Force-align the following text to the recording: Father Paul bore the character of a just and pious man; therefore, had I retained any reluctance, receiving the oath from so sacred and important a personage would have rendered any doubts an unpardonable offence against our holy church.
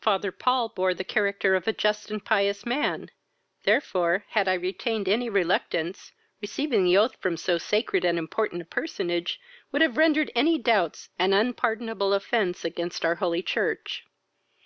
Father 0.00 0.32
Paul 0.32 0.70
bore 0.70 0.94
the 0.94 1.04
character 1.04 1.54
of 1.54 1.68
a 1.68 1.72
just 1.74 2.10
and 2.10 2.24
pious 2.24 2.64
man; 2.64 3.10
therefore, 3.64 4.24
had 4.30 4.48
I 4.48 4.54
retained 4.54 5.06
any 5.06 5.28
reluctance, 5.28 6.12
receiving 6.40 6.84
the 6.84 6.96
oath 6.96 7.16
from 7.20 7.36
so 7.36 7.58
sacred 7.58 8.02
and 8.02 8.18
important 8.18 8.62
a 8.62 8.64
personage 8.64 9.38
would 9.72 9.82
have 9.82 9.98
rendered 9.98 10.30
any 10.34 10.56
doubts 10.56 11.10
an 11.18 11.34
unpardonable 11.34 12.14
offence 12.14 12.64
against 12.64 13.04
our 13.04 13.16
holy 13.16 13.42
church. 13.42 14.06